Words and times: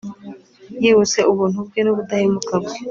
yibutse 0.81 1.19
ubuntu 1.31 1.59
bwe 1.67 1.79
n'ubudahemuka 1.83 2.53
bwe 2.63 2.77